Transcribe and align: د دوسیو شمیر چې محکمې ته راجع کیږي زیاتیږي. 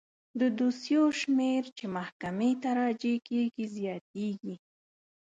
د 0.39 0.41
دوسیو 0.57 1.03
شمیر 1.19 1.63
چې 1.77 1.85
محکمې 1.95 2.51
ته 2.61 2.69
راجع 2.81 3.15
کیږي 3.27 3.65
زیاتیږي. 3.77 4.55